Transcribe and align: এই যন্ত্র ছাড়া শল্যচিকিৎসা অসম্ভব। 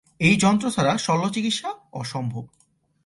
এই 0.19 0.35
যন্ত্র 0.37 0.65
ছাড়া 0.71 0.93
শল্যচিকিৎসা 0.97 1.69
অসম্ভব। 1.93 2.45